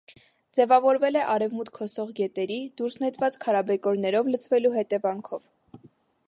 Ձևավորվել 0.57 1.19
է 1.19 1.25
արևմուտք 1.33 1.77
հոսող 1.81 2.13
գետերի՝ 2.21 2.57
դուրս 2.81 2.97
նետված 3.05 3.37
քարաբեկորներով 3.45 4.33
լցվելու 4.37 4.73
հետևանքով։ 4.79 5.47